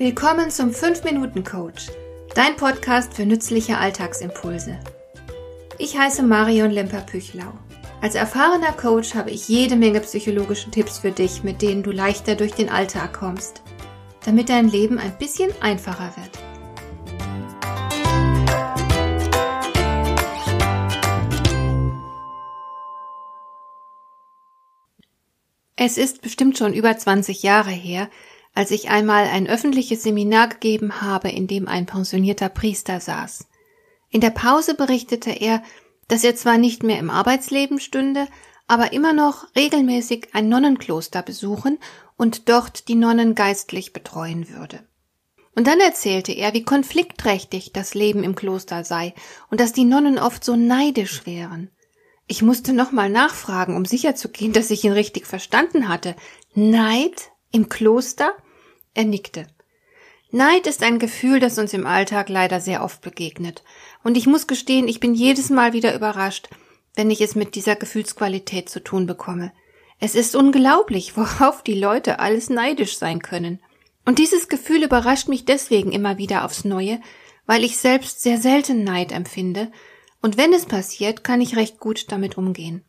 [0.00, 1.88] Willkommen zum 5-Minuten-Coach,
[2.34, 4.80] dein Podcast für nützliche Alltagsimpulse.
[5.76, 7.52] Ich heiße Marion Lemper-Püchlau.
[8.00, 12.34] Als erfahrener Coach habe ich jede Menge psychologische Tipps für dich, mit denen du leichter
[12.34, 13.60] durch den Alltag kommst,
[14.24, 16.30] damit dein Leben ein bisschen einfacher wird.
[25.76, 28.08] Es ist bestimmt schon über 20 Jahre her,
[28.60, 33.46] als ich einmal ein öffentliches Seminar gegeben habe, in dem ein pensionierter Priester saß.
[34.10, 35.62] In der Pause berichtete er,
[36.08, 38.28] dass er zwar nicht mehr im Arbeitsleben stünde,
[38.66, 41.78] aber immer noch regelmäßig ein Nonnenkloster besuchen
[42.18, 44.80] und dort die Nonnen geistlich betreuen würde.
[45.56, 49.14] Und dann erzählte er, wie konfliktträchtig das Leben im Kloster sei
[49.50, 51.70] und dass die Nonnen oft so neidisch wären.
[52.26, 56.14] Ich musste nochmal nachfragen, um sicherzugehen, dass ich ihn richtig verstanden hatte.
[56.52, 58.34] Neid im Kloster?
[59.00, 59.46] Er nickte.
[60.30, 63.64] Neid ist ein Gefühl, das uns im Alltag leider sehr oft begegnet.
[64.04, 66.50] Und ich muss gestehen, ich bin jedes Mal wieder überrascht,
[66.94, 69.52] wenn ich es mit dieser Gefühlsqualität zu tun bekomme.
[70.00, 73.58] Es ist unglaublich, worauf die Leute alles neidisch sein können.
[74.04, 77.00] Und dieses Gefühl überrascht mich deswegen immer wieder aufs Neue,
[77.46, 79.72] weil ich selbst sehr selten Neid empfinde
[80.20, 82.84] und wenn es passiert, kann ich recht gut damit umgehen.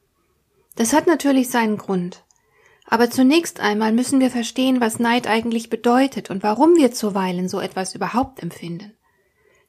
[0.76, 2.26] Das hat natürlich seinen Grund.
[2.86, 7.60] Aber zunächst einmal müssen wir verstehen, was Neid eigentlich bedeutet und warum wir zuweilen so
[7.60, 8.94] etwas überhaupt empfinden.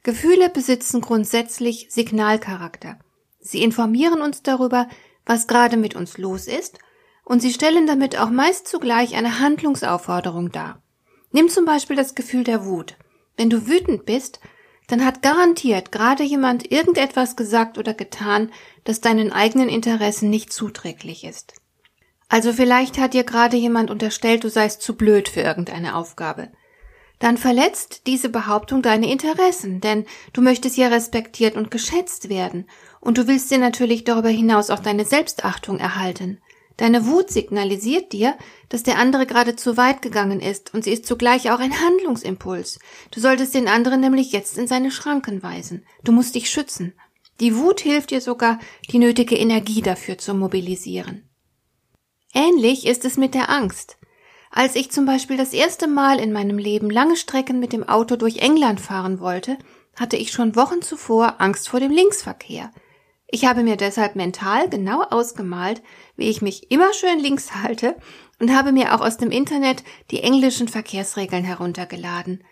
[0.03, 2.99] Gefühle besitzen grundsätzlich Signalcharakter.
[3.39, 4.89] Sie informieren uns darüber,
[5.25, 6.79] was gerade mit uns los ist,
[7.25, 10.83] und sie stellen damit auch meist zugleich eine Handlungsaufforderung dar.
[11.31, 12.97] Nimm zum Beispiel das Gefühl der Wut.
[13.37, 14.41] Wenn du wütend bist,
[14.89, 18.51] dann hat garantiert gerade jemand irgendetwas gesagt oder getan,
[18.85, 21.55] das deinen eigenen Interessen nicht zuträglich ist.
[22.33, 26.49] Also vielleicht hat dir gerade jemand unterstellt, du seist zu blöd für irgendeine Aufgabe.
[27.19, 32.65] Dann verletzt diese Behauptung deine Interessen, denn du möchtest ja respektiert und geschätzt werden,
[33.01, 36.41] und du willst dir natürlich darüber hinaus auch deine Selbstachtung erhalten.
[36.79, 38.35] Deine Wut signalisiert dir,
[38.71, 42.79] dass der andere gerade zu weit gegangen ist und sie ist zugleich auch ein Handlungsimpuls.
[43.11, 45.85] Du solltest den anderen nämlich jetzt in seine Schranken weisen.
[46.03, 46.95] Du musst dich schützen.
[47.41, 48.59] Die Wut hilft dir sogar,
[48.91, 51.29] die nötige Energie dafür zu mobilisieren.
[52.35, 53.99] Ähnlich ist es mit der Angst.
[54.51, 58.17] Als ich zum Beispiel das erste Mal in meinem Leben lange Strecken mit dem Auto
[58.17, 59.59] durch England fahren wollte,
[59.97, 62.71] hatte ich schon Wochen zuvor Angst vor dem Linksverkehr.
[63.29, 65.83] Ich habe mir deshalb mental genau ausgemalt,
[66.17, 67.97] wie ich mich immer schön links halte
[68.39, 72.45] und habe mir auch aus dem Internet die englischen Verkehrsregeln heruntergeladen.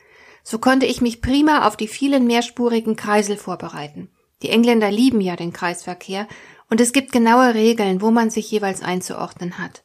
[0.43, 4.11] So konnte ich mich prima auf die vielen mehrspurigen Kreisel vorbereiten.
[4.43, 6.27] Die Engländer lieben ja den Kreisverkehr
[6.71, 9.83] und es gibt genaue Regeln, wo man sich jeweils einzuordnen hat.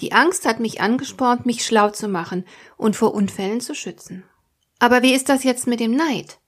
[0.00, 2.44] Die Angst hat mich angespornt, mich schlau zu machen
[2.76, 4.24] und vor Unfällen zu schützen.
[4.80, 6.38] Aber wie ist das jetzt mit dem Neid?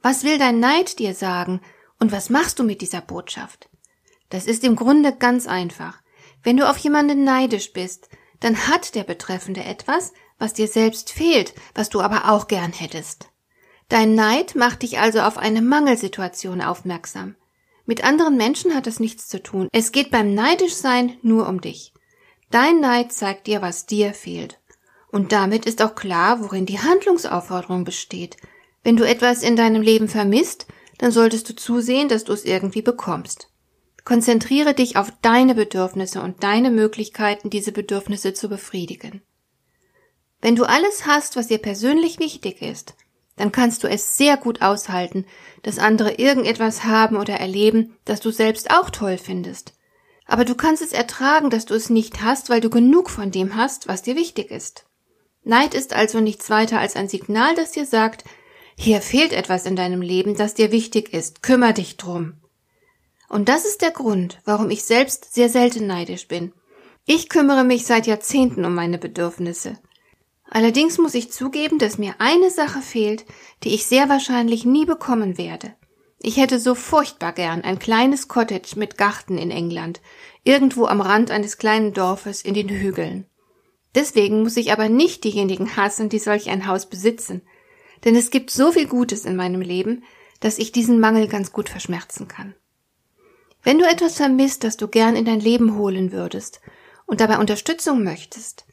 [0.00, 1.60] Was will dein Neid dir sagen
[1.98, 3.68] und was machst du mit dieser Botschaft?
[4.30, 6.00] Das ist im Grunde ganz einfach.
[6.42, 8.08] Wenn du auf jemanden neidisch bist,
[8.40, 13.28] dann hat der Betreffende etwas, was dir selbst fehlt, was du aber auch gern hättest.
[13.88, 17.36] Dein Neid macht dich also auf eine Mangelsituation aufmerksam.
[17.86, 19.68] Mit anderen Menschen hat es nichts zu tun.
[19.72, 21.92] Es geht beim Neidischsein nur um dich.
[22.50, 24.60] Dein Neid zeigt dir, was dir fehlt.
[25.10, 28.36] Und damit ist auch klar, worin die Handlungsaufforderung besteht.
[28.82, 30.66] Wenn du etwas in deinem Leben vermisst,
[30.98, 33.48] dann solltest du zusehen, dass du es irgendwie bekommst.
[34.04, 39.22] Konzentriere dich auf deine Bedürfnisse und deine Möglichkeiten, diese Bedürfnisse zu befriedigen.
[40.40, 42.94] Wenn du alles hast, was dir persönlich wichtig ist,
[43.36, 45.26] dann kannst du es sehr gut aushalten,
[45.62, 49.74] dass andere irgendetwas haben oder erleben, das du selbst auch toll findest.
[50.26, 53.56] Aber du kannst es ertragen, dass du es nicht hast, weil du genug von dem
[53.56, 54.86] hast, was dir wichtig ist.
[55.42, 58.24] Neid ist also nichts weiter als ein Signal, das dir sagt,
[58.76, 62.34] hier fehlt etwas in deinem Leben, das dir wichtig ist, kümmer dich drum.
[63.28, 66.52] Und das ist der Grund, warum ich selbst sehr selten neidisch bin.
[67.04, 69.78] Ich kümmere mich seit Jahrzehnten um meine Bedürfnisse.
[70.48, 73.24] Allerdings muss ich zugeben, dass mir eine Sache fehlt,
[73.62, 75.74] die ich sehr wahrscheinlich nie bekommen werde.
[76.20, 80.00] Ich hätte so furchtbar gern ein kleines Cottage mit Garten in England,
[80.42, 83.26] irgendwo am Rand eines kleinen Dorfes in den Hügeln.
[83.94, 87.42] Deswegen muss ich aber nicht diejenigen hassen, die solch ein Haus besitzen,
[88.04, 90.04] denn es gibt so viel Gutes in meinem Leben,
[90.40, 92.54] dass ich diesen Mangel ganz gut verschmerzen kann.
[93.62, 96.60] Wenn du etwas vermisst, das du gern in dein Leben holen würdest
[97.06, 98.66] und dabei Unterstützung möchtest,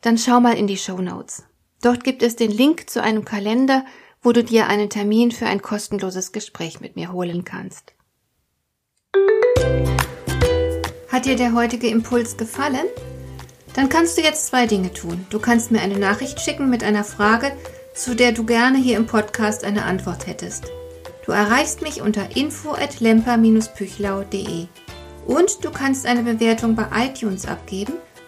[0.00, 1.44] dann schau mal in die Show Notes.
[1.82, 3.84] Dort gibt es den Link zu einem Kalender,
[4.22, 7.92] wo du dir einen Termin für ein kostenloses Gespräch mit mir holen kannst.
[11.08, 12.86] Hat dir der heutige Impuls gefallen?
[13.74, 15.26] Dann kannst du jetzt zwei Dinge tun.
[15.30, 17.52] Du kannst mir eine Nachricht schicken mit einer Frage,
[17.94, 20.64] zu der du gerne hier im Podcast eine Antwort hättest.
[21.24, 24.66] Du erreichst mich unter info@lemper-püchlau.de.
[25.26, 27.94] Und du kannst eine Bewertung bei iTunes abgeben,